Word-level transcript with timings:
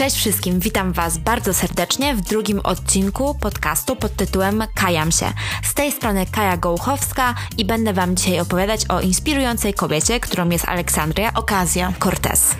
Cześć 0.00 0.16
wszystkim, 0.16 0.60
witam 0.60 0.92
Was 0.92 1.18
bardzo 1.18 1.54
serdecznie 1.54 2.14
w 2.14 2.20
drugim 2.20 2.60
odcinku 2.64 3.34
podcastu 3.34 3.96
pod 3.96 4.16
tytułem 4.16 4.62
Kajam 4.74 5.12
się. 5.12 5.32
Z 5.62 5.74
tej 5.74 5.92
strony 5.92 6.26
Kaja 6.26 6.56
Gołuchowska 6.56 7.34
i 7.58 7.64
będę 7.64 7.92
Wam 7.92 8.16
dzisiaj 8.16 8.40
opowiadać 8.40 8.80
o 8.88 9.00
inspirującej 9.00 9.74
kobiecie, 9.74 10.20
którą 10.20 10.48
jest 10.48 10.68
Aleksandria 10.68 11.34
Okazja 11.34 11.92
Cortez. 11.98 12.54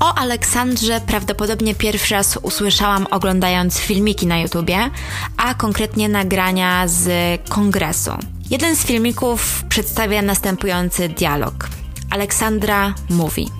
O 0.00 0.14
Aleksandrze 0.14 1.00
prawdopodobnie 1.00 1.74
pierwszy 1.74 2.14
raz 2.14 2.38
usłyszałam 2.42 3.06
oglądając 3.10 3.78
filmiki 3.78 4.26
na 4.26 4.38
YouTubie, 4.38 4.90
a 5.36 5.54
konkretnie 5.54 6.08
nagrania 6.08 6.88
z 6.88 7.10
kongresu. 7.48 8.12
Jeden 8.50 8.76
z 8.76 8.84
filmików 8.84 9.64
przedstawia 9.68 10.22
następujący 10.22 11.08
dialog. 11.08 11.68
Aleksandra 12.10 12.94
mówi: 13.08 13.59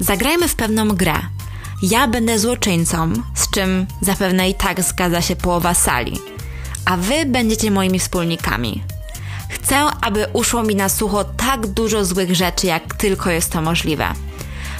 Zagrajmy 0.00 0.48
w 0.48 0.54
pewną 0.54 0.88
grę. 0.88 1.14
Ja 1.82 2.08
będę 2.08 2.38
złoczyńcą, 2.38 3.12
z 3.34 3.50
czym 3.50 3.86
zapewne 4.00 4.50
i 4.50 4.54
tak 4.54 4.82
zgadza 4.82 5.22
się 5.22 5.36
połowa 5.36 5.74
sali, 5.74 6.20
a 6.84 6.96
wy 6.96 7.26
będziecie 7.26 7.70
moimi 7.70 7.98
wspólnikami. 7.98 8.82
Chcę, 9.48 9.76
aby 10.00 10.26
uszło 10.32 10.62
mi 10.62 10.74
na 10.74 10.88
sucho 10.88 11.24
tak 11.24 11.66
dużo 11.66 12.04
złych 12.04 12.34
rzeczy, 12.34 12.66
jak 12.66 12.94
tylko 12.94 13.30
jest 13.30 13.52
to 13.52 13.62
możliwe. 13.62 14.06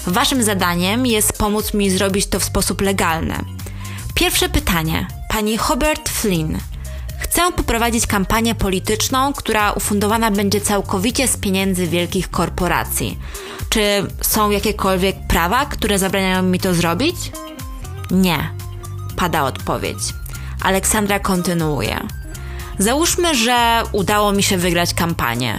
Waszym 0.06 0.42
zadaniem 0.42 1.06
jest 1.06 1.38
pomóc 1.38 1.74
mi 1.74 1.90
zrobić 1.90 2.26
to 2.26 2.40
w 2.40 2.44
sposób 2.44 2.80
legalny. 2.80 3.34
Pierwsze 4.14 4.48
pytanie. 4.48 5.06
Pani 5.28 5.56
Hobart 5.56 6.08
Flynn. 6.08 6.58
Chcę 7.18 7.52
poprowadzić 7.52 8.06
kampanię 8.06 8.54
polityczną, 8.54 9.32
która 9.32 9.72
ufundowana 9.72 10.30
będzie 10.30 10.60
całkowicie 10.60 11.28
z 11.28 11.36
pieniędzy 11.36 11.86
wielkich 11.86 12.30
korporacji. 12.30 13.18
Czy 13.68 14.06
są 14.20 14.50
jakiekolwiek 14.50 15.16
prawa, 15.28 15.66
które 15.66 15.98
zabraniają 15.98 16.42
mi 16.42 16.60
to 16.60 16.74
zrobić? 16.74 17.16
Nie, 18.10 18.50
pada 19.16 19.42
odpowiedź. 19.42 19.98
Aleksandra 20.62 21.18
kontynuuje. 21.18 22.06
Załóżmy, 22.78 23.34
że 23.34 23.82
udało 23.92 24.32
mi 24.32 24.42
się 24.42 24.58
wygrać 24.58 24.94
kampanię. 24.94 25.58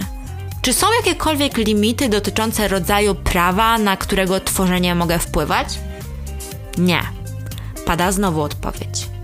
Czy 0.62 0.72
są 0.72 0.86
jakiekolwiek 0.96 1.56
limity 1.56 2.08
dotyczące 2.08 2.68
rodzaju 2.68 3.14
prawa, 3.14 3.78
na 3.78 3.96
którego 3.96 4.40
tworzenie 4.40 4.94
mogę 4.94 5.18
wpływać? 5.18 5.78
Nie. 6.78 7.02
Pada 7.86 8.12
znowu 8.12 8.42
odpowiedź. 8.42 9.19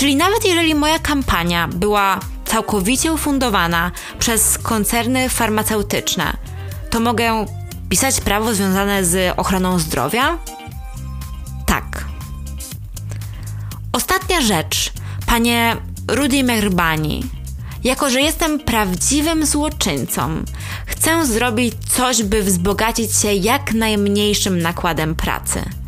Czyli 0.00 0.16
nawet 0.16 0.44
jeżeli 0.44 0.74
moja 0.74 0.98
kampania 0.98 1.68
była 1.68 2.20
całkowicie 2.44 3.12
ufundowana 3.12 3.90
przez 4.18 4.58
koncerny 4.58 5.28
farmaceutyczne, 5.28 6.36
to 6.90 7.00
mogę 7.00 7.46
pisać 7.88 8.20
prawo 8.20 8.54
związane 8.54 9.04
z 9.04 9.38
ochroną 9.38 9.78
zdrowia? 9.78 10.38
Tak. 11.66 12.04
Ostatnia 13.92 14.40
rzecz, 14.40 14.92
panie 15.26 15.76
Rudy 16.08 16.44
Merbani. 16.44 17.24
Jako, 17.84 18.10
że 18.10 18.20
jestem 18.20 18.60
prawdziwym 18.60 19.46
złoczyńcą, 19.46 20.44
chcę 20.86 21.26
zrobić 21.26 21.74
coś, 21.88 22.22
by 22.22 22.42
wzbogacić 22.42 23.16
się 23.16 23.32
jak 23.32 23.72
najmniejszym 23.72 24.62
nakładem 24.62 25.14
pracy. 25.14 25.79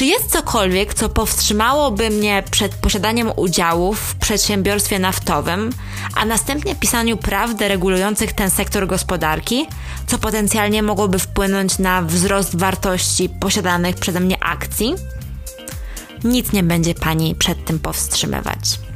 Czy 0.00 0.06
jest 0.06 0.30
cokolwiek, 0.30 0.94
co 0.94 1.08
powstrzymałoby 1.08 2.10
mnie 2.10 2.42
przed 2.50 2.74
posiadaniem 2.74 3.32
udziałów 3.36 3.98
w 4.00 4.14
przedsiębiorstwie 4.14 4.98
naftowym, 4.98 5.70
a 6.14 6.24
następnie 6.24 6.74
pisaniu 6.74 7.16
praw 7.16 7.56
deregulujących 7.56 8.32
ten 8.32 8.50
sektor 8.50 8.86
gospodarki, 8.86 9.66
co 10.06 10.18
potencjalnie 10.18 10.82
mogłoby 10.82 11.18
wpłynąć 11.18 11.78
na 11.78 12.02
wzrost 12.02 12.56
wartości 12.56 13.28
posiadanych 13.28 13.96
przeze 13.96 14.20
mnie 14.20 14.44
akcji? 14.44 14.94
Nic 16.24 16.52
nie 16.52 16.62
będzie 16.62 16.94
pani 16.94 17.34
przed 17.34 17.64
tym 17.64 17.78
powstrzymywać. 17.78 18.89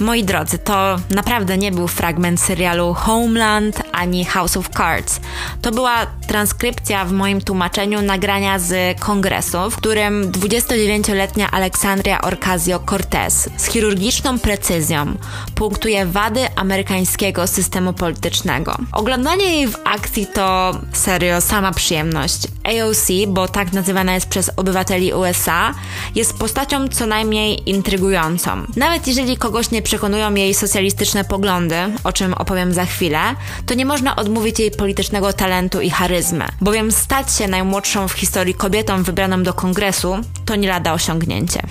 Moi 0.00 0.24
drodzy, 0.24 0.58
to 0.58 0.96
naprawdę 1.10 1.58
nie 1.58 1.72
był 1.72 1.88
fragment 1.88 2.40
serialu 2.40 2.94
Homeland 2.94 3.82
ani 3.92 4.24
House 4.24 4.56
of 4.56 4.68
Cards. 4.68 5.20
To 5.62 5.70
była 5.70 6.06
transkrypcja 6.26 7.04
w 7.04 7.12
moim 7.12 7.40
tłumaczeniu 7.40 8.02
nagrania 8.02 8.58
z 8.58 9.00
kongresu, 9.00 9.70
w 9.70 9.76
którym 9.76 10.32
29-letnia 10.32 11.50
Aleksandria 11.50 12.20
Ocasio-Cortez 12.20 13.48
z 13.56 13.66
chirurgiczną 13.66 14.38
precyzją 14.38 15.16
punktuje 15.54 16.06
wady 16.06 16.40
amerykańskiego 16.56 17.46
systemu 17.46 17.92
politycznego. 17.92 18.76
Oglądanie 18.92 19.44
jej 19.44 19.68
w 19.68 19.76
akcji 19.84 20.26
to 20.26 20.74
serio 20.92 21.40
sama 21.40 21.72
przyjemność. 21.72 22.46
AOC, 22.64 23.08
bo 23.28 23.48
tak 23.48 23.72
nazywana 23.72 24.14
jest 24.14 24.28
przez 24.28 24.50
obywateli 24.56 25.12
USA, 25.12 25.74
jest 26.14 26.38
postacią 26.38 26.88
co 26.88 27.06
najmniej 27.06 27.70
intrygującą. 27.70 28.66
Nawet 28.76 29.06
jeżeli 29.06 29.36
kogoś 29.36 29.70
nie 29.70 29.82
przekonują 29.86 30.34
jej 30.34 30.54
socjalistyczne 30.54 31.24
poglądy, 31.24 31.76
o 32.04 32.12
czym 32.12 32.34
opowiem 32.34 32.74
za 32.74 32.84
chwilę, 32.84 33.18
to 33.66 33.74
nie 33.74 33.86
można 33.86 34.16
odmówić 34.16 34.58
jej 34.58 34.70
politycznego 34.70 35.32
talentu 35.32 35.80
i 35.80 35.90
charyzmy, 35.90 36.44
bowiem 36.60 36.92
stać 36.92 37.32
się 37.32 37.48
najmłodszą 37.48 38.08
w 38.08 38.12
historii 38.12 38.54
kobietą 38.54 39.02
wybraną 39.02 39.42
do 39.42 39.54
kongresu 39.54 40.16
to 40.44 40.56
nie 40.56 40.68
lada 40.68 40.92
osiągnięcie. 40.92 41.62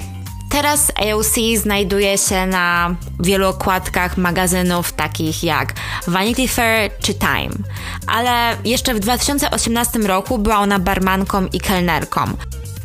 Teraz 0.50 0.92
AOC 0.96 1.36
znajduje 1.62 2.18
się 2.18 2.46
na 2.46 2.96
wielu 3.20 3.48
okładkach 3.48 4.18
magazynów 4.18 4.94
takich 4.94 5.44
jak 5.44 5.74
Vanity 6.08 6.48
Fair 6.48 6.92
czy 7.00 7.14
Time, 7.14 7.56
ale 8.08 8.58
jeszcze 8.66 8.94
w 8.94 9.00
2018 9.00 10.00
roku 10.00 10.38
była 10.38 10.58
ona 10.58 10.80
barmanką 10.80 11.48
i 11.54 11.60
kelnerką. 11.60 12.22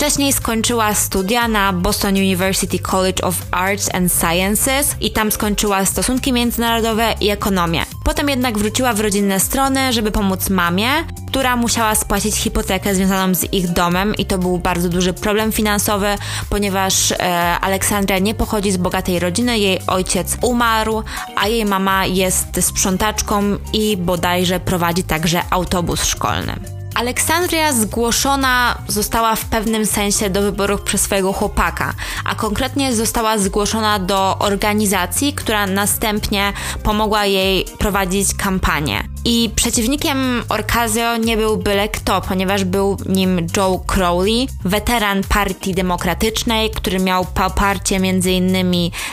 Wcześniej 0.00 0.32
skończyła 0.32 0.94
studia 0.94 1.48
na 1.48 1.72
Boston 1.72 2.14
University 2.14 2.78
College 2.78 3.22
of 3.22 3.34
Arts 3.50 3.94
and 3.94 4.12
Sciences 4.12 4.96
i 5.00 5.10
tam 5.10 5.32
skończyła 5.32 5.84
stosunki 5.84 6.32
międzynarodowe 6.32 7.14
i 7.20 7.30
ekonomię. 7.30 7.84
Potem 8.04 8.28
jednak 8.28 8.58
wróciła 8.58 8.92
w 8.92 9.00
rodzinne 9.00 9.40
strony, 9.40 9.92
żeby 9.92 10.10
pomóc 10.10 10.50
mamie, 10.50 10.88
która 11.28 11.56
musiała 11.56 11.94
spłacić 11.94 12.36
hipotekę 12.36 12.94
związaną 12.94 13.34
z 13.34 13.52
ich 13.52 13.68
domem 13.68 14.14
i 14.14 14.26
to 14.26 14.38
był 14.38 14.58
bardzo 14.58 14.88
duży 14.88 15.12
problem 15.12 15.52
finansowy, 15.52 16.14
ponieważ 16.50 17.12
e, 17.12 17.16
Aleksandra 17.60 18.18
nie 18.18 18.34
pochodzi 18.34 18.72
z 18.72 18.76
bogatej 18.76 19.18
rodziny, 19.18 19.58
jej 19.58 19.80
ojciec 19.86 20.36
umarł, 20.42 21.02
a 21.36 21.48
jej 21.48 21.64
mama 21.64 22.06
jest 22.06 22.64
sprzątaczką 22.64 23.42
i 23.72 23.96
bodajże 23.96 24.60
prowadzi 24.60 25.04
także 25.04 25.42
autobus 25.50 26.04
szkolny. 26.04 26.79
Aleksandria 26.94 27.72
zgłoszona 27.72 28.78
została 28.88 29.36
w 29.36 29.44
pewnym 29.44 29.86
sensie 29.86 30.30
do 30.30 30.42
wyborów 30.42 30.82
przez 30.82 31.00
swojego 31.00 31.32
chłopaka, 31.32 31.94
a 32.24 32.34
konkretnie 32.34 32.94
została 32.94 33.38
zgłoszona 33.38 33.98
do 33.98 34.38
organizacji, 34.38 35.32
która 35.32 35.66
następnie 35.66 36.52
pomogła 36.82 37.24
jej 37.24 37.64
prowadzić 37.78 38.34
kampanię. 38.34 39.04
I 39.24 39.50
przeciwnikiem 39.56 40.42
Orkazio 40.48 41.16
nie 41.16 41.36
był 41.36 41.56
byle 41.56 41.88
kto, 41.88 42.20
ponieważ 42.20 42.64
był 42.64 42.96
nim 43.06 43.46
Joe 43.56 43.80
Crowley, 43.86 44.48
weteran 44.64 45.22
Partii 45.28 45.74
Demokratycznej, 45.74 46.70
który 46.70 46.98
miał 46.98 47.24
poparcie 47.24 47.96
m.in. 47.96 48.70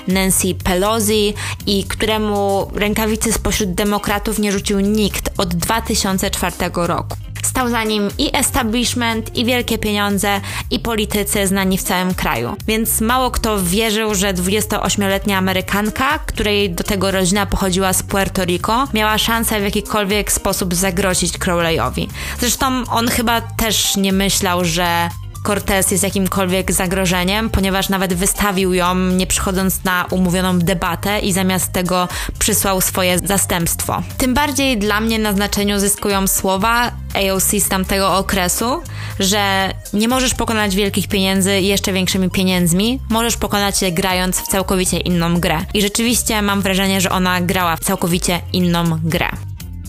Nancy 0.08 0.56
Pelosi 0.64 1.34
i 1.66 1.84
któremu 1.84 2.72
rękawicy 2.76 3.34
spośród 3.34 3.74
demokratów 3.74 4.40
nie 4.40 4.52
rzucił 4.52 4.80
nikt 4.80 5.30
od 5.38 5.56
2004 5.56 6.56
roku. 6.76 7.27
Stał 7.44 7.70
za 7.70 7.84
nim 7.84 8.10
i 8.18 8.30
establishment, 8.34 9.36
i 9.36 9.46
wielkie 9.46 9.78
pieniądze, 9.78 10.42
i 10.72 10.80
politycy 10.80 11.48
znani 11.48 11.78
w 11.78 11.84
całym 11.84 12.14
kraju. 12.14 12.56
Więc 12.68 13.02
mało 13.02 13.32
kto 13.32 13.64
wierzył, 13.64 14.16
że 14.16 14.34
28-letnia 14.34 15.38
Amerykanka, 15.38 16.20
której 16.20 16.70
do 16.70 16.84
tego 16.84 17.12
rodzina 17.12 17.46
pochodziła 17.46 17.94
z 17.94 18.04
Puerto 18.04 18.46
Rico, 18.46 18.88
miała 18.94 19.18
szansę 19.18 19.60
w 19.60 19.64
jakikolwiek 19.64 20.32
sposób 20.32 20.76
zagrozić 20.76 21.38
Crowleyowi. 21.38 22.10
Zresztą 22.40 22.84
on 22.92 23.08
chyba 23.08 23.42
też 23.42 23.96
nie 23.96 24.14
myślał, 24.14 24.66
że 24.66 25.10
Cortez 25.48 25.92
jest 25.92 26.04
jakimkolwiek 26.04 26.72
zagrożeniem, 26.72 27.50
ponieważ 27.50 27.90
nawet 27.90 28.14
wystawił 28.14 28.74
ją, 28.74 28.96
nie 28.96 29.28
przychodząc 29.28 29.84
na 29.84 30.06
umówioną 30.10 30.60
debatę 30.60 31.20
i 31.20 31.34
zamiast 31.34 31.72
tego 31.72 32.08
przysłał 32.40 32.82
swoje 32.82 33.20
zastępstwo. 33.20 34.04
Tym 34.18 34.34
bardziej 34.34 34.78
dla 34.78 35.00
mnie 35.00 35.20
na 35.20 35.34
znaczeniu 35.34 35.80
zyskują 35.80 36.28
słowa 36.28 36.92
AOC 37.14 37.52
z 37.60 37.70
tamtego 37.70 38.18
okresu, 38.18 38.82
że 39.20 39.74
nie 39.94 40.08
możesz 40.08 40.34
pokonać 40.34 40.76
wielkich 40.76 41.08
pieniędzy 41.08 41.62
jeszcze 41.62 41.94
większymi 41.94 42.30
pieniędzmi, 42.30 43.00
możesz 43.10 43.38
pokonać 43.38 43.82
je 43.82 43.92
grając 43.92 44.38
w 44.38 44.48
całkowicie 44.48 45.00
inną 45.00 45.40
grę. 45.40 45.60
I 45.74 45.82
rzeczywiście 45.82 46.42
mam 46.42 46.62
wrażenie, 46.62 47.02
że 47.02 47.10
ona 47.10 47.42
grała 47.42 47.76
w 47.76 47.80
całkowicie 47.80 48.42
inną 48.54 49.00
grę. 49.04 49.30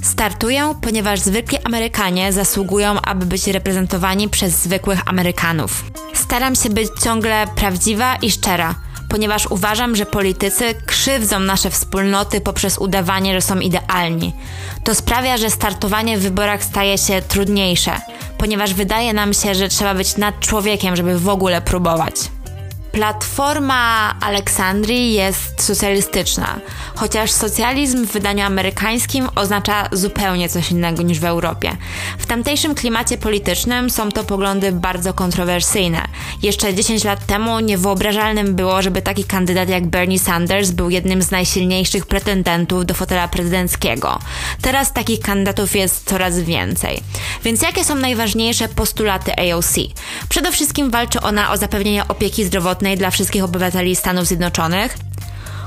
Startuję, 0.02 0.74
ponieważ 0.80 1.20
zwykli 1.20 1.58
Amerykanie 1.64 2.32
zasługują, 2.32 3.00
aby 3.00 3.26
być 3.26 3.46
reprezentowani 3.46 4.28
przez 4.28 4.52
zwykłych 4.62 5.08
Amerykanów. 5.08 5.84
Staram 6.14 6.54
się 6.54 6.70
być 6.70 6.88
ciągle 7.04 7.46
prawdziwa 7.56 8.16
i 8.16 8.30
szczera, 8.30 8.74
ponieważ 9.08 9.46
uważam, 9.46 9.96
że 9.96 10.06
politycy 10.06 10.64
krzywdzą 10.86 11.40
nasze 11.40 11.70
wspólnoty 11.70 12.40
poprzez 12.40 12.78
udawanie, 12.78 13.34
że 13.34 13.40
są 13.40 13.58
idealni. 13.60 14.32
To 14.84 14.94
sprawia, 14.94 15.36
że 15.36 15.50
startowanie 15.50 16.18
w 16.18 16.22
wyborach 16.22 16.64
staje 16.64 16.98
się 16.98 17.22
trudniejsze, 17.22 17.92
ponieważ 18.38 18.74
wydaje 18.74 19.12
nam 19.12 19.34
się, 19.34 19.54
że 19.54 19.68
trzeba 19.68 19.94
być 19.94 20.16
nad 20.16 20.40
człowiekiem, 20.40 20.96
żeby 20.96 21.18
w 21.18 21.28
ogóle 21.28 21.62
próbować. 21.62 22.14
Platforma 22.98 24.14
Aleksandrii 24.20 25.12
jest 25.12 25.62
socjalistyczna, 25.62 26.60
chociaż 26.96 27.30
socjalizm 27.30 28.06
w 28.06 28.12
wydaniu 28.12 28.44
amerykańskim 28.44 29.28
oznacza 29.34 29.88
zupełnie 29.92 30.48
coś 30.48 30.70
innego 30.70 31.02
niż 31.02 31.20
w 31.20 31.24
Europie. 31.24 31.76
W 32.18 32.26
tamtejszym 32.26 32.74
klimacie 32.74 33.18
politycznym 33.18 33.90
są 33.90 34.12
to 34.12 34.24
poglądy 34.24 34.72
bardzo 34.72 35.14
kontrowersyjne. 35.14 36.02
Jeszcze 36.42 36.74
10 36.74 37.04
lat 37.04 37.26
temu 37.26 37.60
niewyobrażalnym 37.60 38.54
było, 38.54 38.82
żeby 38.82 39.02
taki 39.02 39.24
kandydat 39.24 39.68
jak 39.68 39.86
Bernie 39.86 40.18
Sanders 40.18 40.70
był 40.70 40.90
jednym 40.90 41.22
z 41.22 41.30
najsilniejszych 41.30 42.06
pretendentów 42.06 42.86
do 42.86 42.94
fotela 42.94 43.28
prezydenckiego. 43.28 44.18
Teraz 44.62 44.92
takich 44.92 45.20
kandydatów 45.20 45.76
jest 45.76 46.08
coraz 46.08 46.40
więcej. 46.40 47.00
Więc 47.44 47.62
jakie 47.62 47.84
są 47.84 47.94
najważniejsze 47.94 48.68
postulaty 48.68 49.32
AOC? 49.36 49.74
Przede 50.28 50.52
wszystkim 50.52 50.90
walczy 50.90 51.20
ona 51.20 51.52
o 51.52 51.56
zapewnienie 51.56 52.08
opieki 52.08 52.44
zdrowotnej 52.44 52.87
dla 52.96 53.10
wszystkich 53.10 53.44
obywateli 53.44 53.96
Stanów 53.96 54.26
Zjednoczonych. 54.26 54.98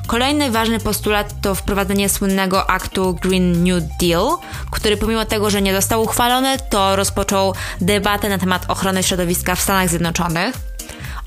Kolejny 0.07 0.51
ważny 0.51 0.79
postulat 0.79 1.41
to 1.41 1.56
wprowadzenie 1.56 2.09
słynnego 2.09 2.69
aktu 2.69 3.13
Green 3.13 3.63
New 3.63 3.83
Deal, 4.00 4.38
który 4.71 4.97
pomimo 4.97 5.25
tego, 5.25 5.50
że 5.50 5.62
nie 5.62 5.73
został 5.73 6.03
uchwalony, 6.03 6.57
to 6.69 6.95
rozpoczął 6.95 7.53
debatę 7.81 8.29
na 8.29 8.38
temat 8.38 8.65
ochrony 8.68 9.03
środowiska 9.03 9.56
w 9.56 9.62
Stanach 9.62 9.89
Zjednoczonych 9.89 10.56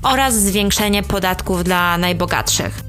oraz 0.03 0.33
zwiększenie 0.33 1.03
podatków 1.03 1.63
dla 1.63 1.97
najbogatszych. 1.97 2.79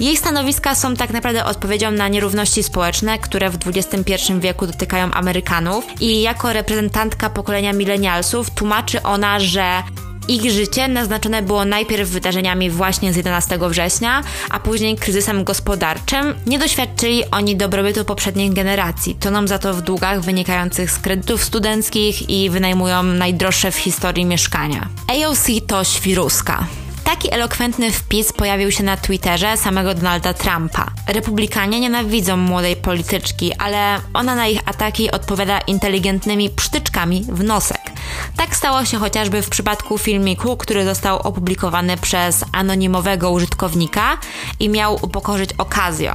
Jej 0.00 0.16
stanowiska 0.16 0.74
są 0.74 0.96
tak 0.96 1.10
naprawdę 1.10 1.44
odpowiedzią 1.44 1.90
na 1.90 2.08
nierówności 2.08 2.62
społeczne, 2.62 3.18
które 3.18 3.50
w 3.50 3.58
XXI 3.66 4.32
wieku 4.40 4.66
dotykają 4.66 5.10
Amerykanów 5.10 5.84
i 6.00 6.22
jako 6.22 6.52
reprezentantka 6.52 7.30
pokolenia 7.30 7.72
milenialsów 7.72 8.50
tłumaczy 8.50 9.02
ona, 9.02 9.40
że 9.40 9.82
ich 10.28 10.50
życie 10.50 10.88
naznaczone 10.88 11.42
było 11.42 11.64
najpierw 11.64 12.08
wydarzeniami 12.08 12.70
właśnie 12.70 13.12
z 13.12 13.16
11 13.16 13.58
września, 13.68 14.22
a 14.50 14.60
później 14.60 14.96
kryzysem 14.96 15.44
gospodarczym. 15.44 16.34
Nie 16.46 16.58
doświadczyli 16.58 17.30
oni 17.30 17.56
dobrobytu 17.56 18.04
poprzednich 18.04 18.52
generacji, 18.52 19.14
toną 19.14 19.46
za 19.46 19.58
to 19.58 19.74
w 19.74 19.82
długach 19.82 20.20
wynikających 20.20 20.90
z 20.90 20.98
kredytów 20.98 21.44
studenckich 21.44 22.30
i 22.30 22.50
wynajmują 22.50 23.02
najdroższe 23.02 23.70
w 23.70 23.76
historii 23.76 24.24
mieszkania. 24.24 24.88
AOC 25.08 25.46
to 25.66 25.84
świruska. 25.84 26.66
Taki 27.04 27.34
elokwentny 27.34 27.92
wpis 27.92 28.32
pojawił 28.32 28.70
się 28.70 28.84
na 28.84 28.96
Twitterze 28.96 29.56
samego 29.56 29.94
Donalda 29.94 30.34
Trumpa. 30.34 30.86
Republikanie 31.08 31.80
nienawidzą 31.80 32.36
młodej 32.36 32.76
polityczki, 32.76 33.54
ale 33.54 34.00
ona 34.14 34.34
na 34.34 34.46
ich 34.46 34.60
ataki 34.68 35.10
odpowiada 35.10 35.58
inteligentnymi 35.58 36.50
psztyczkami 36.50 37.26
w 37.28 37.44
nosek. 37.44 37.80
Tak 38.36 38.56
stało 38.56 38.84
się 38.84 38.98
chociażby 38.98 39.42
w 39.42 39.48
przypadku 39.48 39.98
filmiku, 39.98 40.56
który 40.56 40.84
został 40.84 41.18
opublikowany 41.18 41.96
przez 41.96 42.44
anonimowego 42.52 43.30
użytkownika 43.30 44.18
i 44.60 44.68
miał 44.68 44.98
upokorzyć 45.02 45.50
Okazjo. 45.58 46.14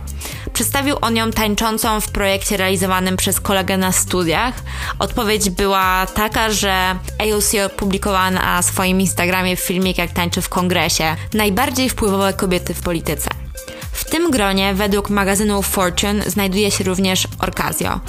Przedstawił 0.53 0.95
on 1.01 1.15
ją 1.15 1.31
tańczącą 1.31 2.01
w 2.01 2.12
projekcie 2.12 2.57
realizowanym 2.57 3.18
przez 3.18 3.41
kolegę 3.41 3.77
na 3.77 3.91
studiach. 3.91 4.53
Odpowiedź 5.00 5.50
była 5.50 6.06
taka, 6.06 6.51
że 6.51 6.95
AOC 7.19 7.53
opublikowała 7.65 8.31
na 8.31 8.62
swoim 8.62 9.01
Instagramie 9.01 9.56
filmik, 9.56 9.97
jak 9.97 10.12
tańczy 10.12 10.41
w 10.41 10.50
kongresie. 10.50 10.80
Najbardziej 11.33 11.89
wpływowe 11.89 12.33
kobiety 12.33 12.74
w 12.74 12.81
polityce. 12.81 13.38
Tym 14.10 14.32
gronie, 14.32 14.74
według 14.74 15.10
magazynu 15.10 15.62
Fortune, 15.62 16.24
znajduje 16.28 16.72
się 16.72 16.84
również 16.84 17.28
Orkazjo. 17.40 18.00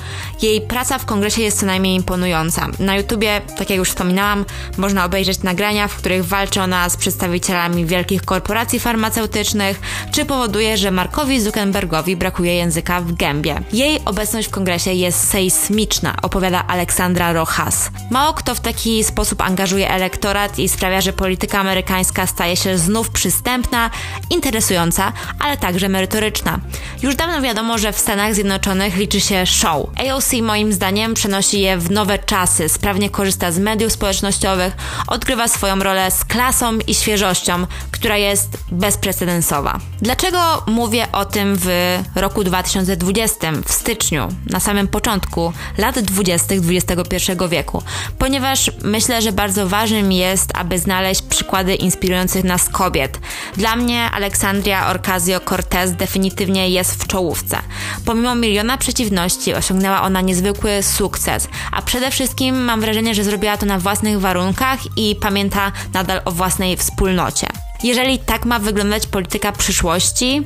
Jej 0.42 0.60
praca 0.60 0.98
w 0.98 1.04
kongresie 1.04 1.42
jest 1.42 1.60
co 1.60 1.66
najmniej 1.66 1.96
imponująca. 1.96 2.66
Na 2.78 2.96
YouTubie, 2.96 3.40
tak 3.58 3.70
jak 3.70 3.78
już 3.78 3.88
wspominałam, 3.88 4.44
można 4.76 5.04
obejrzeć 5.04 5.42
nagrania, 5.42 5.88
w 5.88 5.96
których 5.96 6.24
walczy 6.24 6.62
ona 6.62 6.88
z 6.88 6.96
przedstawicielami 6.96 7.86
wielkich 7.86 8.22
korporacji 8.22 8.80
farmaceutycznych, 8.80 9.80
czy 10.12 10.24
powoduje, 10.24 10.76
że 10.76 10.90
Markowi 10.90 11.40
Zuckerbergowi 11.40 12.16
brakuje 12.16 12.54
języka 12.54 13.00
w 13.00 13.12
gębie. 13.12 13.62
Jej 13.72 14.00
obecność 14.04 14.48
w 14.48 14.50
kongresie 14.50 14.92
jest 14.92 15.28
sejsmiczna, 15.28 16.14
opowiada 16.22 16.66
Aleksandra 16.66 17.32
Rojas. 17.32 17.90
Mało 18.10 18.34
kto 18.34 18.54
w 18.54 18.60
taki 18.60 19.04
sposób 19.04 19.40
angażuje 19.40 19.90
elektorat 19.90 20.58
i 20.58 20.68
sprawia, 20.68 21.00
że 21.00 21.12
polityka 21.12 21.58
amerykańska 21.58 22.26
staje 22.26 22.56
się 22.56 22.78
znów 22.78 23.10
przystępna, 23.10 23.90
interesująca, 24.30 25.12
ale 25.38 25.56
także 25.56 25.89
merytoryczna. 25.90 26.60
Już 27.02 27.14
dawno 27.14 27.42
wiadomo, 27.42 27.78
że 27.78 27.92
w 27.92 27.98
Stanach 27.98 28.34
Zjednoczonych 28.34 28.96
liczy 28.96 29.20
się 29.20 29.46
show. 29.46 29.86
AOC 30.08 30.32
moim 30.42 30.72
zdaniem 30.72 31.14
przenosi 31.14 31.60
je 31.60 31.78
w 31.78 31.90
nowe 31.90 32.18
czasy, 32.18 32.68
sprawnie 32.68 33.10
korzysta 33.10 33.52
z 33.52 33.58
mediów 33.58 33.92
społecznościowych, 33.92 34.76
odgrywa 35.06 35.48
swoją 35.48 35.78
rolę 35.78 36.10
z 36.10 36.24
klasą 36.24 36.78
i 36.86 36.94
świeżością, 36.94 37.66
która 37.90 38.16
jest 38.16 38.48
bezprecedensowa. 38.72 39.78
Dlaczego 40.02 40.62
mówię 40.66 41.06
o 41.12 41.24
tym 41.24 41.56
w 41.56 41.98
roku 42.14 42.44
2020, 42.44 43.52
w 43.66 43.72
styczniu, 43.72 44.28
na 44.46 44.60
samym 44.60 44.88
początku 44.88 45.52
lat 45.78 45.98
20. 45.98 46.54
XXI 46.54 47.32
wieku? 47.48 47.82
Ponieważ 48.18 48.70
myślę, 48.82 49.22
że 49.22 49.32
bardzo 49.32 49.68
ważnym 49.68 50.12
jest, 50.12 50.50
aby 50.54 50.78
znaleźć 50.78 51.22
przykłady 51.22 51.74
inspirujących 51.74 52.44
nas 52.44 52.68
kobiet. 52.68 53.20
Dla 53.56 53.76
mnie 53.76 54.10
Aleksandria 54.10 54.92
Orcasio-Cortez 54.92 55.79
Cortez 55.80 55.96
definitywnie 55.96 56.68
jest 56.68 57.04
w 57.04 57.06
czołówce. 57.06 57.58
Pomimo 58.04 58.34
miliona 58.34 58.78
przeciwności 58.78 59.54
osiągnęła 59.54 60.02
ona 60.02 60.20
niezwykły 60.20 60.82
sukces, 60.82 61.48
a 61.72 61.82
przede 61.82 62.10
wszystkim 62.10 62.64
mam 62.64 62.80
wrażenie, 62.80 63.14
że 63.14 63.24
zrobiła 63.24 63.56
to 63.56 63.66
na 63.66 63.78
własnych 63.78 64.20
warunkach 64.20 64.78
i 64.96 65.16
pamięta 65.20 65.72
nadal 65.94 66.20
o 66.24 66.32
własnej 66.32 66.76
wspólnocie. 66.76 67.46
Jeżeli 67.82 68.18
tak 68.18 68.44
ma 68.44 68.58
wyglądać 68.58 69.06
polityka 69.06 69.52
przyszłości, 69.52 70.42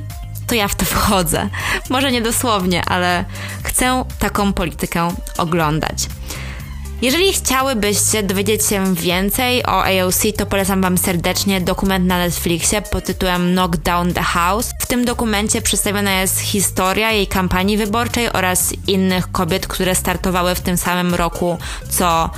to 0.47 0.55
ja 0.55 0.67
w 0.67 0.75
to 0.75 0.85
wchodzę. 0.85 1.49
Może 1.89 2.11
nie 2.11 2.21
dosłownie, 2.21 2.85
ale 2.85 3.25
chcę 3.63 4.05
taką 4.19 4.53
politykę 4.53 5.09
oglądać. 5.37 5.97
Jeżeli 7.01 7.33
chciałybyście 7.33 8.23
dowiedzieć 8.23 8.65
się 8.65 8.95
więcej 8.95 9.65
o 9.65 9.83
AOC, 9.83 10.21
to 10.37 10.45
polecam 10.45 10.81
Wam 10.81 10.97
serdecznie 10.97 11.61
dokument 11.61 12.05
na 12.05 12.17
Netflixie 12.17 12.81
pod 12.81 13.05
tytułem 13.05 13.51
Knock 13.51 13.77
Down 13.77 14.13
the 14.13 14.21
House. 14.21 14.71
W 14.79 14.85
tym 14.85 15.05
dokumencie 15.05 15.61
przedstawiona 15.61 16.21
jest 16.21 16.39
historia 16.39 17.11
jej 17.11 17.27
kampanii 17.27 17.77
wyborczej 17.77 18.31
oraz 18.31 18.73
innych 18.87 19.31
kobiet, 19.31 19.67
które 19.67 19.95
startowały 19.95 20.55
w 20.55 20.61
tym 20.61 20.77
samym 20.77 21.15
roku 21.15 21.57
co 21.89 22.29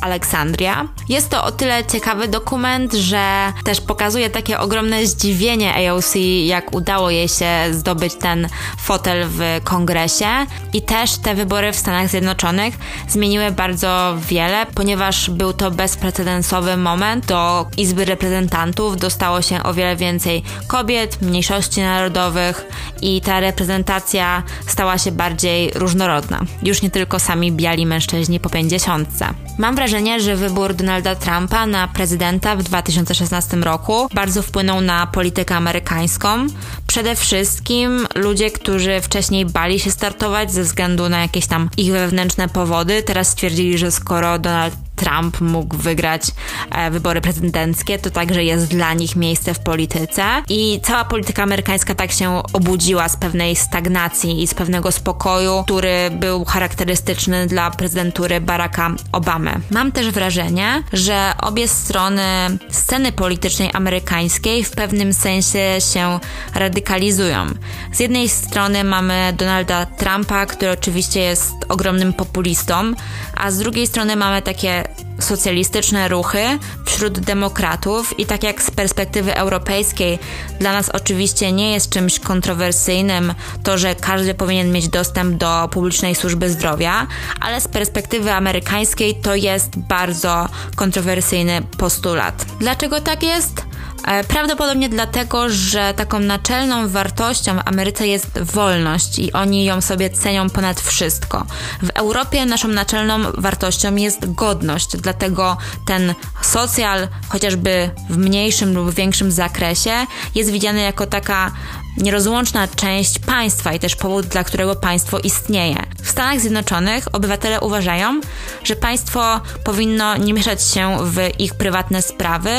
Aleksandria. 0.00 0.88
Jest 1.08 1.30
to 1.30 1.44
o 1.44 1.52
tyle 1.52 1.84
ciekawy 1.84 2.28
dokument, 2.28 2.92
że 2.94 3.52
też 3.64 3.80
pokazuje 3.80 4.30
takie 4.30 4.58
ogromne 4.58 5.06
zdziwienie 5.06 5.90
AOC, 5.90 6.14
jak 6.44 6.74
udało 6.74 7.10
jej 7.10 7.28
się 7.28 7.46
zdobyć 7.72 8.14
ten 8.14 8.48
fotel 8.78 9.26
w 9.28 9.60
kongresie. 9.64 10.26
I 10.72 10.82
też 10.82 11.16
te 11.16 11.34
wybory 11.34 11.72
w 11.72 11.76
Stanach 11.76 12.08
Zjednoczonych 12.08 12.74
zmieniły 13.08 13.50
bardzo 13.50 14.16
wiele, 14.28 14.66
ponieważ 14.74 15.30
był 15.30 15.52
to 15.52 15.70
bezprecedensowy 15.70 16.76
moment. 16.76 17.26
Do 17.26 17.66
Izby 17.76 18.04
Reprezentantów 18.04 18.96
dostało 18.96 19.42
się 19.42 19.62
o 19.62 19.74
wiele 19.74 19.96
więcej 19.96 20.42
kobiet, 20.66 21.22
mniejszości 21.22 21.80
narodowych 21.80 22.66
i 23.02 23.20
ta 23.20 23.40
reprezentacja 23.40 24.42
stała 24.66 24.98
się 24.98 25.12
bardziej 25.12 25.70
różnorodna. 25.74 26.40
Już 26.62 26.82
nie 26.82 26.90
tylko 26.90 27.18
sami 27.18 27.52
biali 27.52 27.86
mężczyźni 27.86 28.40
po 28.40 28.50
pięćdziesiątce. 28.50 29.47
Mam 29.58 29.74
wrażenie, 29.74 30.20
że 30.20 30.36
wybór 30.36 30.74
Donalda 30.74 31.14
Trumpa 31.14 31.66
na 31.66 31.88
prezydenta 31.88 32.56
w 32.56 32.62
2016 32.62 33.56
roku 33.56 34.08
bardzo 34.14 34.42
wpłynął 34.42 34.80
na 34.80 35.06
politykę 35.06 35.54
amerykańską. 35.56 36.46
Przede 36.86 37.16
wszystkim 37.16 38.06
ludzie, 38.14 38.50
którzy 38.50 39.00
wcześniej 39.00 39.46
bali 39.46 39.80
się 39.80 39.90
startować 39.90 40.52
ze 40.52 40.62
względu 40.62 41.08
na 41.08 41.20
jakieś 41.20 41.46
tam 41.46 41.70
ich 41.76 41.92
wewnętrzne 41.92 42.48
powody, 42.48 43.02
teraz 43.02 43.28
stwierdzili, 43.28 43.78
że 43.78 43.90
skoro 43.90 44.38
Donald 44.38 44.87
Trump 44.98 45.40
mógł 45.40 45.76
wygrać 45.76 46.22
e, 46.70 46.90
wybory 46.90 47.20
prezydenckie, 47.20 47.98
to 47.98 48.10
także 48.10 48.44
jest 48.44 48.66
dla 48.66 48.94
nich 48.94 49.16
miejsce 49.16 49.54
w 49.54 49.58
polityce. 49.58 50.42
I 50.48 50.80
cała 50.82 51.04
polityka 51.04 51.42
amerykańska 51.42 51.94
tak 51.94 52.12
się 52.12 52.42
obudziła 52.52 53.08
z 53.08 53.16
pewnej 53.16 53.56
stagnacji 53.56 54.42
i 54.42 54.46
z 54.46 54.54
pewnego 54.54 54.92
spokoju, 54.92 55.62
który 55.64 56.10
był 56.10 56.44
charakterystyczny 56.44 57.46
dla 57.46 57.70
prezydentury 57.70 58.40
Baracka 58.40 58.90
Obamy. 59.12 59.60
Mam 59.70 59.92
też 59.92 60.10
wrażenie, 60.10 60.82
że 60.92 61.32
obie 61.42 61.68
strony 61.68 62.22
sceny 62.70 63.12
politycznej 63.12 63.70
amerykańskiej 63.72 64.64
w 64.64 64.70
pewnym 64.70 65.12
sensie 65.12 65.76
się 65.92 66.18
radykalizują. 66.54 67.46
Z 67.92 68.00
jednej 68.00 68.28
strony 68.28 68.84
mamy 68.84 69.32
Donalda 69.36 69.86
Trumpa, 69.86 70.46
który 70.46 70.70
oczywiście 70.70 71.20
jest 71.20 71.52
ogromnym 71.68 72.12
populistą, 72.12 72.92
a 73.36 73.50
z 73.50 73.58
drugiej 73.58 73.86
strony 73.86 74.16
mamy 74.16 74.42
takie 74.42 74.87
socjalistyczne 75.18 76.08
ruchy 76.08 76.58
wśród 76.84 77.20
demokratów 77.20 78.18
i 78.20 78.26
tak 78.26 78.42
jak 78.42 78.62
z 78.62 78.70
perspektywy 78.70 79.34
europejskiej 79.34 80.18
dla 80.60 80.72
nas 80.72 80.88
oczywiście 80.88 81.52
nie 81.52 81.72
jest 81.72 81.90
czymś 81.90 82.20
kontrowersyjnym 82.20 83.34
to, 83.62 83.78
że 83.78 83.94
każdy 83.94 84.34
powinien 84.34 84.72
mieć 84.72 84.88
dostęp 84.88 85.36
do 85.36 85.68
publicznej 85.70 86.14
służby 86.14 86.50
zdrowia, 86.50 87.06
ale 87.40 87.60
z 87.60 87.68
perspektywy 87.68 88.32
amerykańskiej 88.32 89.14
to 89.14 89.34
jest 89.34 89.78
bardzo 89.78 90.48
kontrowersyjny 90.76 91.62
postulat. 91.78 92.46
Dlaczego 92.60 93.00
tak 93.00 93.22
jest? 93.22 93.67
E, 94.04 94.24
prawdopodobnie 94.24 94.88
dlatego, 94.88 95.48
że 95.48 95.94
taką 95.96 96.18
naczelną 96.20 96.88
wartością 96.88 97.56
w 97.56 97.60
Ameryce 97.64 98.06
jest 98.06 98.38
wolność 98.38 99.18
i 99.18 99.32
oni 99.32 99.64
ją 99.64 99.80
sobie 99.80 100.10
cenią 100.10 100.50
ponad 100.50 100.80
wszystko. 100.80 101.46
W 101.82 101.90
Europie 101.90 102.46
naszą 102.46 102.68
naczelną 102.68 103.18
wartością 103.38 103.96
jest 103.96 104.34
godność, 104.34 104.96
dlatego 104.96 105.56
ten 105.86 106.14
socjal, 106.42 107.08
chociażby 107.28 107.90
w 108.10 108.16
mniejszym 108.16 108.74
lub 108.74 108.94
większym 108.94 109.32
zakresie, 109.32 110.06
jest 110.34 110.50
widziany 110.50 110.80
jako 110.80 111.06
taka 111.06 111.52
nierozłączna 112.00 112.68
część 112.68 113.18
państwa 113.18 113.72
i 113.72 113.78
też 113.78 113.96
powód, 113.96 114.26
dla 114.26 114.44
którego 114.44 114.76
państwo 114.76 115.18
istnieje. 115.18 115.76
W 116.02 116.10
Stanach 116.10 116.40
Zjednoczonych 116.40 117.14
obywatele 117.14 117.60
uważają, 117.60 118.20
że 118.64 118.76
państwo 118.76 119.40
powinno 119.64 120.16
nie 120.16 120.32
mieszać 120.32 120.62
się 120.62 120.96
w 121.04 121.40
ich 121.40 121.54
prywatne 121.54 122.02
sprawy 122.02 122.50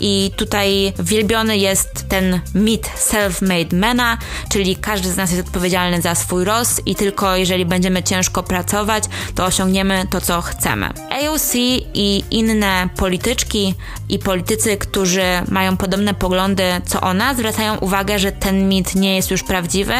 i 0.00 0.30
tutaj 0.36 0.92
wielbiony 0.98 1.58
jest 1.58 2.08
ten 2.08 2.40
mit 2.54 2.86
self-made 2.86 3.76
mana, 3.76 4.18
czyli 4.48 4.76
każdy 4.76 5.12
z 5.12 5.16
nas 5.16 5.30
jest 5.32 5.46
odpowiedzialny 5.46 6.02
za 6.02 6.14
swój 6.14 6.44
los 6.44 6.80
i 6.86 6.94
tylko 6.94 7.36
jeżeli 7.36 7.66
będziemy 7.66 8.02
ciężko 8.02 8.42
pracować, 8.42 9.04
to 9.34 9.44
osiągniemy 9.44 10.04
to, 10.10 10.20
co 10.20 10.42
chcemy. 10.42 10.88
AOC 11.10 11.54
i 11.94 12.24
inne 12.30 12.88
polityczki 12.96 13.74
i 14.08 14.18
politycy, 14.18 14.76
którzy 14.76 15.22
mają 15.48 15.76
podobne 15.76 16.14
poglądy 16.14 16.64
co 16.86 17.00
ona, 17.00 17.34
zwracają 17.34 17.78
uwagę, 17.78 18.18
że 18.18 18.32
ten 18.32 18.68
mit 18.68 18.94
nie 18.94 19.16
jest 19.16 19.30
już 19.30 19.42
prawdziwy 19.42 19.94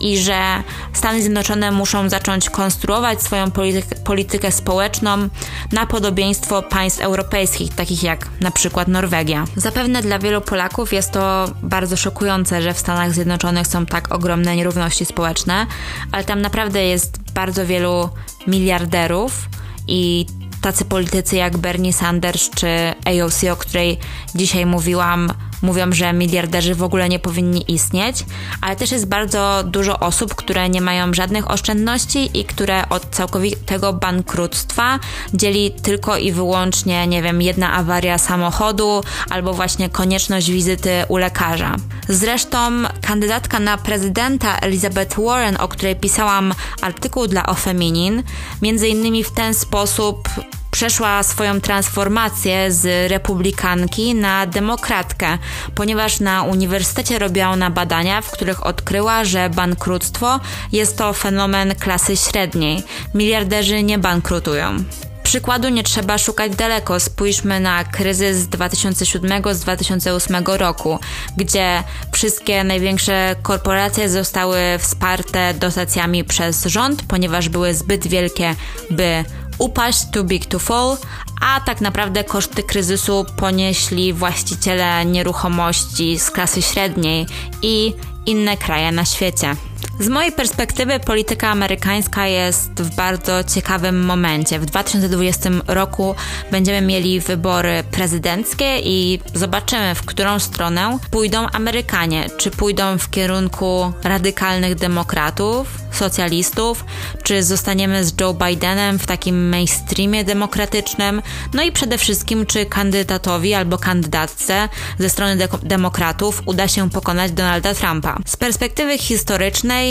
i 0.00 0.18
że 0.18 0.62
Stany 0.92 1.20
Zjednoczone 1.20 1.70
muszą 1.70 2.08
zacząć 2.08 2.50
konstruować 2.50 3.22
swoją 3.22 3.50
politykę, 3.50 3.96
politykę 3.96 4.52
społeczną 4.52 5.28
na 5.72 5.86
podobieństwo 5.86 6.62
państw 6.62 7.00
europejskich, 7.00 7.74
takich 7.74 8.02
jak 8.02 8.28
na 8.40 8.50
przykład 8.50 8.88
Norwegia. 8.88 9.44
Zapewne 9.56 10.02
dla 10.02 10.18
wielu 10.18 10.40
Polaków 10.40 10.92
jest 10.92 11.12
to 11.12 11.50
bardzo 11.62 11.96
szokujące, 11.96 12.62
że 12.62 12.74
w 12.74 12.78
Stanach 12.78 13.12
Zjednoczonych 13.12 13.66
są 13.66 13.86
tak 13.86 14.14
ogromne 14.14 14.56
nierówności 14.56 15.04
społeczne, 15.04 15.66
ale 16.12 16.24
tam 16.24 16.40
naprawdę 16.40 16.84
jest 16.84 17.32
bardzo 17.32 17.66
wielu 17.66 18.08
miliarderów 18.46 19.48
i 19.88 20.26
tacy 20.60 20.84
politycy 20.84 21.36
jak 21.36 21.56
Bernie 21.56 21.92
Sanders 21.92 22.50
czy 22.50 22.68
AOC, 23.04 23.44
o 23.44 23.56
której 23.56 23.98
dzisiaj 24.34 24.66
mówiłam, 24.66 25.32
mówią, 25.62 25.92
że 25.92 26.12
miliarderzy 26.12 26.74
w 26.74 26.82
ogóle 26.82 27.08
nie 27.08 27.18
powinni 27.18 27.72
istnieć, 27.72 28.24
ale 28.60 28.76
też 28.76 28.92
jest 28.92 29.06
bardzo 29.06 29.64
dużo 29.64 29.98
osób, 29.98 30.34
które 30.34 30.68
nie 30.68 30.80
mają 30.80 31.14
żadnych 31.14 31.50
oszczędności 31.50 32.30
i 32.40 32.44
które 32.44 32.88
od 32.88 33.10
całkowitego 33.10 33.92
bankructwa 33.92 34.98
dzieli 35.34 35.70
tylko 35.70 36.16
i 36.16 36.32
wyłącznie, 36.32 37.06
nie 37.06 37.22
wiem, 37.22 37.42
jedna 37.42 37.72
awaria 37.72 38.18
samochodu 38.18 39.02
albo 39.30 39.54
właśnie 39.54 39.88
konieczność 39.88 40.50
wizyty 40.50 40.90
u 41.08 41.16
lekarza. 41.16 41.76
Zresztą 42.08 42.58
kandydatka 43.02 43.60
na 43.60 43.78
prezydenta 43.78 44.58
Elizabeth 44.58 45.20
Warren, 45.20 45.56
o 45.60 45.68
której 45.68 45.96
pisałam 45.96 46.54
artykuł 46.82 47.26
dla 47.26 47.46
O 47.46 47.54
Feminin, 47.54 48.22
między 48.62 48.88
innymi 48.88 49.24
w 49.24 49.30
ten 49.30 49.54
sposób 49.54 50.28
przeszła 50.76 51.22
swoją 51.22 51.60
transformację 51.60 52.72
z 52.72 53.10
republikanki 53.10 54.14
na 54.14 54.46
demokratkę, 54.46 55.38
ponieważ 55.74 56.20
na 56.20 56.42
uniwersytecie 56.42 57.18
robiła 57.18 57.48
ona 57.48 57.70
badania, 57.70 58.20
w 58.20 58.30
których 58.30 58.66
odkryła, 58.66 59.24
że 59.24 59.50
bankructwo 59.50 60.40
jest 60.72 60.98
to 60.98 61.12
fenomen 61.12 61.74
klasy 61.74 62.16
średniej. 62.16 62.82
Miliarderzy 63.14 63.82
nie 63.82 63.98
bankrutują. 63.98 64.84
Przykładu 65.22 65.68
nie 65.68 65.82
trzeba 65.82 66.18
szukać 66.18 66.56
daleko. 66.56 67.00
Spójrzmy 67.00 67.60
na 67.60 67.84
kryzys 67.84 68.36
z 68.36 68.48
2007 68.48 69.54
z 69.54 69.60
2008 69.60 70.36
roku, 70.46 70.98
gdzie 71.36 71.82
wszystkie 72.12 72.64
największe 72.64 73.36
korporacje 73.42 74.08
zostały 74.08 74.58
wsparte 74.78 75.54
dotacjami 75.54 76.24
przez 76.24 76.64
rząd, 76.64 77.02
ponieważ 77.08 77.48
były 77.48 77.74
zbyt 77.74 78.06
wielkie, 78.06 78.54
by 78.90 79.24
upaść, 79.58 80.06
too 80.12 80.24
big 80.24 80.46
to 80.46 80.58
fall, 80.58 80.96
a 81.40 81.60
tak 81.60 81.80
naprawdę 81.80 82.24
koszty 82.24 82.62
kryzysu 82.62 83.26
ponieśli 83.36 84.12
właściciele 84.12 85.04
nieruchomości 85.04 86.18
z 86.18 86.30
klasy 86.30 86.62
średniej 86.62 87.26
i 87.62 87.94
inne 88.26 88.56
kraje 88.56 88.92
na 88.92 89.04
świecie. 89.04 89.56
Z 90.00 90.08
mojej 90.08 90.32
perspektywy 90.32 91.00
polityka 91.00 91.48
amerykańska 91.48 92.26
jest 92.26 92.70
w 92.70 92.94
bardzo 92.94 93.44
ciekawym 93.44 94.04
momencie. 94.04 94.58
W 94.58 94.66
2020 94.66 95.50
roku 95.66 96.14
będziemy 96.50 96.86
mieli 96.86 97.20
wybory 97.20 97.84
prezydenckie 97.90 98.78
i 98.78 99.20
zobaczymy, 99.34 99.94
w 99.94 100.06
którą 100.06 100.38
stronę 100.38 100.98
pójdą 101.10 101.46
Amerykanie. 101.52 102.30
Czy 102.36 102.50
pójdą 102.50 102.98
w 102.98 103.10
kierunku 103.10 103.92
radykalnych 104.04 104.74
demokratów, 104.74 105.68
socjalistów, 105.92 106.84
czy 107.22 107.42
zostaniemy 107.42 108.04
z 108.04 108.20
Joe 108.20 108.34
Bidenem 108.34 108.98
w 108.98 109.06
takim 109.06 109.48
mainstreamie 109.48 110.24
demokratycznym, 110.24 111.22
no 111.54 111.62
i 111.62 111.72
przede 111.72 111.98
wszystkim, 111.98 112.46
czy 112.46 112.66
kandydatowi 112.66 113.54
albo 113.54 113.78
kandydatce 113.78 114.68
ze 114.98 115.10
strony 115.10 115.36
de 115.36 115.48
demokratów 115.62 116.42
uda 116.46 116.68
się 116.68 116.90
pokonać 116.90 117.32
Donalda 117.32 117.74
Trumpa. 117.74 118.18
Z 118.26 118.36
perspektywy 118.36 118.98
historycznej 118.98 119.85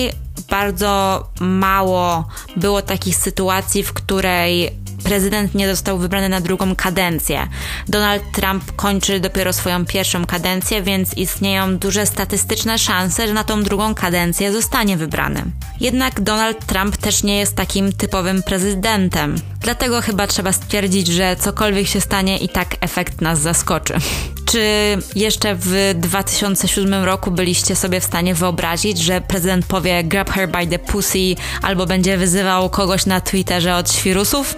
bardzo 0.50 1.28
mało 1.40 2.28
było 2.58 2.82
takich 2.82 3.16
sytuacji, 3.16 3.84
w 3.84 3.94
której 3.94 4.72
prezydent 5.06 5.56
nie 5.56 5.68
został 5.70 5.98
wybrany 5.98 6.30
na 6.30 6.42
drugą 6.42 6.76
kadencję. 6.76 7.48
Donald 7.88 8.24
Trump 8.34 8.76
kończy 8.76 9.20
dopiero 9.20 9.54
swoją 9.54 9.86
pierwszą 9.86 10.26
kadencję, 10.26 10.82
więc 10.82 11.18
istnieją 11.18 11.78
duże 11.78 12.06
statystyczne 12.06 12.80
szanse, 12.80 13.28
że 13.28 13.34
na 13.34 13.44
tą 13.44 13.64
drugą 13.64 13.96
kadencję 13.96 14.52
zostanie 14.52 14.98
wybrany. 14.98 15.44
Jednak 15.80 16.22
Donald 16.22 16.66
Trump 16.66 16.98
też 16.98 17.24
nie 17.24 17.38
jest 17.38 17.56
takim 17.56 17.94
typowym 17.94 18.44
prezydentem. 18.44 19.36
Dlatego 19.60 20.02
chyba 20.02 20.28
trzeba 20.28 20.52
stwierdzić, 20.52 21.08
że 21.08 21.36
cokolwiek 21.36 21.88
się 21.88 22.02
stanie 22.02 22.38
i 22.38 22.50
tak 22.50 22.76
efekt 22.82 23.22
nas 23.22 23.40
zaskoczy. 23.40 23.94
Czy 24.56 24.98
jeszcze 25.16 25.56
w 25.56 25.94
2007 25.96 27.04
roku 27.04 27.32
byliście 27.32 27.76
sobie 27.76 28.00
w 28.00 28.04
stanie 28.04 28.36
wyobrazić, 28.36 28.98
że 28.98 29.22
prezydent 29.22 29.66
powie 29.66 30.04
grab 30.04 30.30
her 30.30 30.50
by 30.50 30.68
the 30.68 30.80
pussy 30.80 31.36
albo 31.62 31.86
będzie 31.86 32.18
wyzywał 32.18 32.70
kogoś 32.70 33.06
na 33.06 33.22
Twitterze 33.22 33.76
od 33.76 33.92
świrusów? 33.92 34.56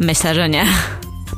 Myślę, 0.00 0.34
że 0.34 0.48
nie. 0.48 0.66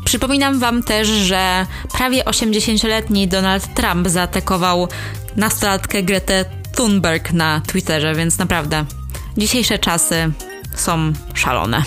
Przypominam 0.04 0.58
Wam 0.58 0.82
też, 0.82 1.08
że 1.08 1.66
prawie 1.92 2.24
80-letni 2.24 3.28
Donald 3.28 3.74
Trump 3.74 4.08
zaatakował 4.08 4.88
nastolatkę 5.36 6.02
Gretę 6.02 6.44
Thunberg 6.76 7.32
na 7.32 7.60
Twitterze, 7.66 8.14
więc 8.14 8.38
naprawdę 8.38 8.84
dzisiejsze 9.36 9.78
czasy 9.78 10.32
są 10.74 11.12
szalone. 11.34 11.82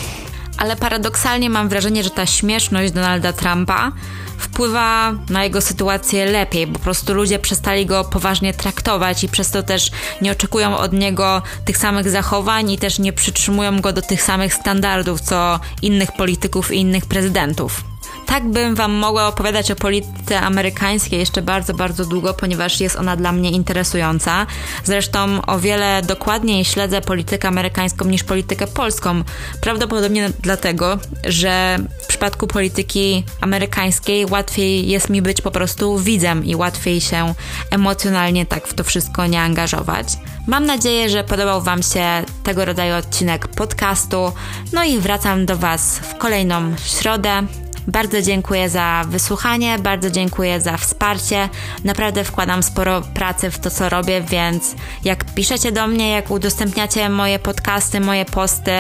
Ale 0.62 0.76
paradoksalnie 0.76 1.50
mam 1.50 1.70
wrażenie, 1.70 2.04
że 2.04 2.10
ta 2.10 2.26
śmieszność 2.26 2.92
Donalda 2.92 3.34
Trumpa 3.34 3.92
wpływa 4.38 5.14
na 5.30 5.44
jego 5.44 5.62
sytuację 5.62 6.26
lepiej, 6.26 6.68
po 6.68 6.80
prostu 6.80 7.14
ludzie 7.14 7.40
przestali 7.40 7.86
go 7.86 8.04
poważnie 8.04 8.54
traktować 8.54 9.24
i 9.24 9.30
przez 9.30 9.52
to 9.52 9.64
też 9.64 9.92
nie 10.22 10.32
oczekują 10.32 10.78
od 10.78 10.94
niego 10.94 11.42
tych 11.66 11.78
samych 11.78 12.10
zachowań 12.10 12.72
i 12.72 12.78
też 12.78 13.00
nie 13.00 13.14
przytrzymują 13.14 13.82
go 13.82 13.94
do 13.94 14.02
tych 14.02 14.22
samych 14.22 14.54
standardów, 14.54 15.22
co 15.22 15.60
innych 15.82 16.12
polityków 16.12 16.72
i 16.72 16.80
innych 16.80 17.06
prezydentów 17.06 17.91
tak 18.32 18.50
bym 18.50 18.76
Wam 18.76 18.92
mogła 18.92 19.28
opowiadać 19.28 19.72
o 19.72 19.76
polityce 19.76 20.42
amerykańskiej 20.42 21.20
jeszcze 21.20 21.42
bardzo, 21.42 21.74
bardzo 21.74 22.06
długo, 22.06 22.34
ponieważ 22.34 22.80
jest 22.80 22.96
ona 22.96 23.16
dla 23.16 23.32
mnie 23.32 23.52
interesująca. 23.52 24.48
Zresztą 24.84 25.46
o 25.48 25.60
wiele 25.60 26.02
dokładniej 26.02 26.66
śledzę 26.66 27.02
politykę 27.02 27.48
amerykańską 27.48 28.06
niż 28.06 28.24
politykę 28.24 28.68
polską. 28.68 29.24
Prawdopodobnie 29.62 30.30
dlatego, 30.40 30.98
że 31.28 31.78
w 32.04 32.08
przypadku 32.08 32.48
polityki 32.48 33.24
amerykańskiej 33.42 34.26
łatwiej 34.26 34.88
jest 34.88 35.10
mi 35.10 35.22
być 35.22 35.42
po 35.42 35.52
prostu 35.52 36.00
widzem 36.00 36.46
i 36.46 36.56
łatwiej 36.56 37.02
się 37.02 37.34
emocjonalnie 37.72 38.46
tak 38.46 38.68
w 38.68 38.74
to 38.74 38.84
wszystko 38.84 39.28
nie 39.28 39.42
angażować. 39.42 40.08
Mam 40.48 40.66
nadzieję, 40.66 41.10
że 41.10 41.24
podobał 41.24 41.62
Wam 41.62 41.84
się 41.84 42.06
tego 42.44 42.66
rodzaju 42.66 42.96
odcinek 42.96 43.48
podcastu. 43.48 44.32
No 44.74 44.84
i 44.84 45.00
wracam 45.00 45.46
do 45.46 45.58
Was 45.58 46.00
w 46.00 46.18
kolejną 46.18 46.76
środę. 46.86 47.48
Bardzo 47.88 48.22
dziękuję 48.22 48.70
za 48.70 49.04
wysłuchanie, 49.08 49.80
bardzo 49.80 50.12
dziękuję 50.12 50.62
za 50.62 50.78
wsparcie. 50.78 51.50
Naprawdę 51.84 52.24
wkładam 52.24 52.64
sporo 52.64 53.02
pracy 53.02 53.52
w 53.52 53.60
to, 53.60 53.72
co 53.72 53.90
robię, 53.90 54.22
więc 54.22 54.76
jak 55.04 55.26
piszecie 55.34 55.72
do 55.72 55.88
mnie, 55.88 56.12
jak 56.12 56.32
udostępniacie 56.32 57.10
moje 57.10 57.40
podcasty, 57.40 58.00
moje 58.00 58.26
posty, 58.26 58.72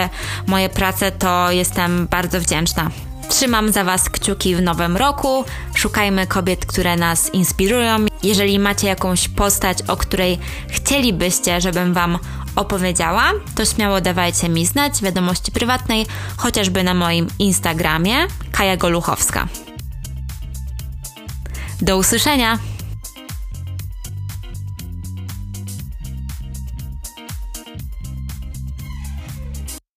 moje 0.47 0.69
prace, 0.69 1.11
to 1.11 1.51
jestem 1.51 2.07
bardzo 2.07 2.39
wdzięczna. 2.39 2.91
Trzymam 3.29 3.71
za 3.71 3.83
Was 3.83 4.09
kciuki 4.09 4.55
w 4.55 4.61
nowym 4.61 4.97
roku. 4.97 5.45
Szukajmy 5.75 6.27
kobiet, 6.27 6.65
które 6.65 6.95
nas 6.95 7.33
inspirują. 7.33 8.05
Jeżeli 8.23 8.59
macie 8.59 8.87
jakąś 8.87 9.27
postać, 9.27 9.77
o 9.87 9.97
której 9.97 10.39
chcielibyście, 10.69 11.61
żebym 11.61 11.93
Wam 11.93 12.19
opowiedziała, 12.55 13.31
to 13.55 13.65
śmiało 13.65 14.01
dawajcie 14.01 14.49
mi 14.49 14.65
znać 14.65 15.01
wiadomości 15.01 15.51
prywatnej, 15.51 16.05
chociażby 16.37 16.83
na 16.83 16.93
moim 16.93 17.27
Instagramie 17.39 18.27
Kaja 18.51 18.77
Goluchowska. 18.77 19.47
Do 21.81 21.97
usłyszenia! 21.97 22.70